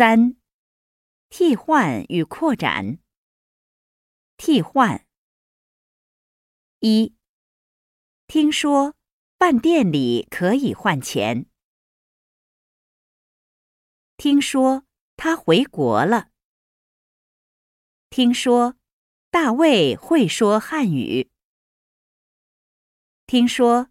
[0.00, 0.40] 三、
[1.28, 3.00] 替换与扩展。
[4.38, 5.06] 替换。
[6.78, 7.14] 一、
[8.26, 8.94] 听说
[9.38, 11.50] 饭店里可以换钱。
[14.16, 14.86] 听说
[15.18, 16.30] 他回国了。
[18.08, 18.78] 听说
[19.28, 21.30] 大卫会说汉语。
[23.26, 23.90] 听说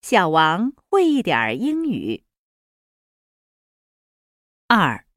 [0.00, 2.24] 小王会一点英语。
[4.66, 5.09] 二，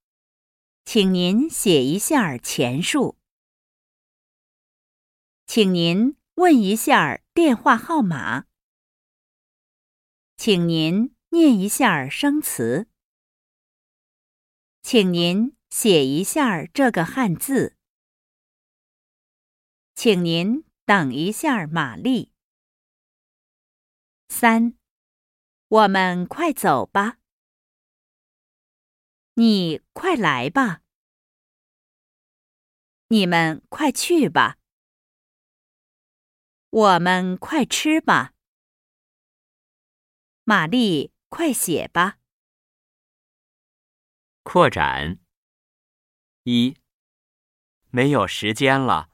[0.85, 3.17] 请您写一下钱数。
[5.47, 8.45] 请您问一下电话号码。
[10.37, 12.87] 请您念一下生词。
[14.81, 17.77] 请您写一下这个汉字。
[19.95, 22.31] 请您等一下，玛丽。
[24.27, 24.75] 三，
[25.67, 27.19] 我们快走吧。
[29.35, 30.81] 你快来吧！
[33.07, 34.59] 你们快去吧！
[36.69, 38.33] 我们快吃吧！
[40.43, 42.19] 玛丽，快写吧！
[44.43, 45.19] 扩展。
[46.43, 46.77] 一，
[47.89, 49.09] 没有时间了，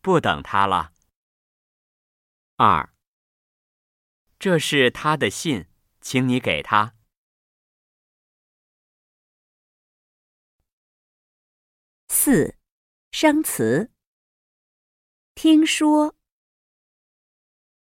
[0.00, 0.92] 不等他了。
[2.56, 2.92] 二，
[4.38, 5.68] 这是他的信，
[6.00, 6.96] 请你给他。
[12.22, 12.54] 四，
[13.12, 13.90] 生词。
[15.34, 16.14] 听说，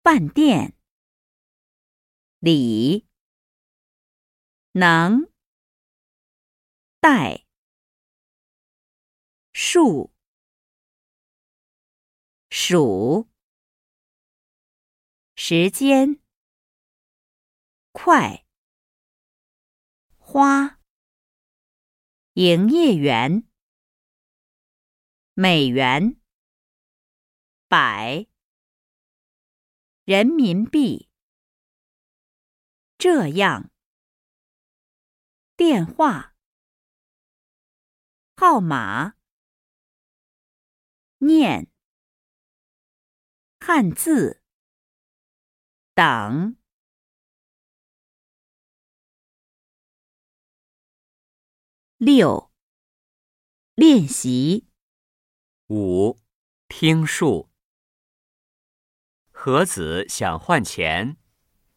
[0.03, 0.77] 饭店，
[2.39, 3.09] 里，
[4.73, 5.33] 能，
[7.01, 7.47] 带，
[9.55, 10.13] 数，
[12.51, 13.31] 数，
[15.37, 16.21] 时间，
[17.93, 18.45] 快，
[20.19, 20.79] 花，
[22.35, 23.48] 营业员。
[25.41, 26.21] 美元，
[27.69, 28.27] 百，
[30.03, 31.09] 人民币，
[32.99, 33.71] 这样，
[35.55, 36.35] 电话，
[38.35, 39.15] 号码，
[41.19, 41.71] 念，
[43.61, 44.43] 汉字，
[45.95, 46.57] 等，
[51.99, 52.53] 六，
[53.77, 54.68] 练习。
[55.71, 56.19] 五，
[56.67, 57.51] 听数。
[59.31, 61.19] 何子想换钱，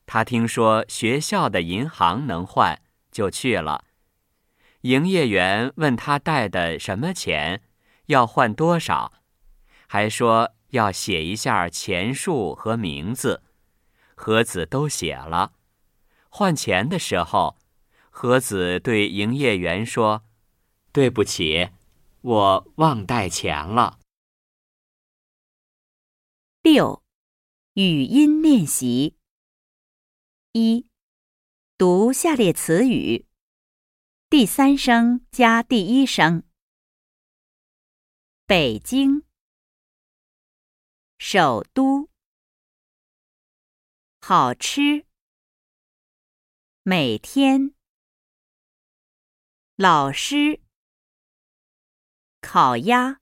[0.06, 2.82] 他听说学校的银行能换，
[3.12, 3.84] 就去了。
[4.84, 7.64] 营业员问他带的什么钱，
[8.06, 9.12] 要换多少，
[9.88, 13.44] 还说要写一下钱数和名字。
[14.16, 15.52] 何子都写了。
[16.30, 17.58] 换钱的时候，
[18.10, 20.24] 何子对营业员说
[20.94, 21.72] ：“对不起。”
[22.22, 24.00] 我忘带钱了。
[26.62, 27.04] 六，
[27.74, 29.18] 语音练习。
[30.52, 30.88] 一，
[31.80, 33.26] 读下列词语，
[34.30, 36.44] 第三声加第一声。
[38.46, 39.24] 北京，
[41.18, 42.08] 首都，
[44.20, 45.08] 好吃，
[46.84, 47.74] 每天，
[49.76, 50.62] 老师。
[52.54, 53.22] 烤鸭，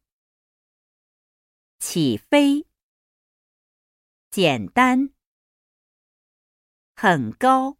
[1.77, 2.65] 起飞，
[4.31, 5.13] 简单，
[6.95, 7.77] 很高，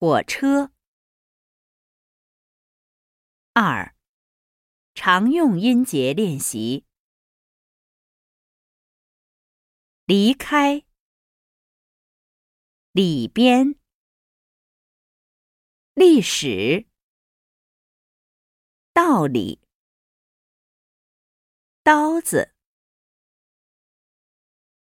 [0.00, 0.72] 火车。
[3.52, 3.94] 二，
[4.96, 6.84] 常用音节练习。
[10.06, 10.84] 离开，
[12.90, 13.78] 里边，
[15.94, 16.88] 历史，
[18.92, 19.60] 道理。
[21.84, 22.54] 刀子，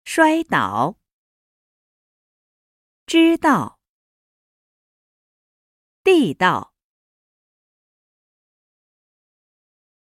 [0.06, 0.98] 摔倒，
[3.06, 3.78] 知道，
[6.02, 6.73] 地道。